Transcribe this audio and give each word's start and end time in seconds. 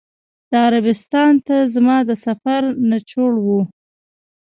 دا 0.51 0.59
عربستان 0.69 1.31
ته 1.45 1.57
زما 1.75 1.97
د 2.09 2.11
سفر 2.25 2.61
نچوړ 2.89 3.33
و. 3.45 3.47